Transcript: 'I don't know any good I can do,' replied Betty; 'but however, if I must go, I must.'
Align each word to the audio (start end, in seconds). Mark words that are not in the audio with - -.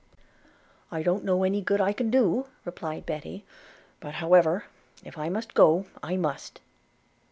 'I 0.91 1.03
don't 1.03 1.23
know 1.23 1.43
any 1.43 1.61
good 1.61 1.79
I 1.79 1.93
can 1.93 2.09
do,' 2.09 2.47
replied 2.65 3.05
Betty; 3.05 3.45
'but 3.99 4.15
however, 4.15 4.63
if 5.05 5.15
I 5.15 5.29
must 5.29 5.53
go, 5.53 5.85
I 6.01 6.17
must.' 6.17 6.59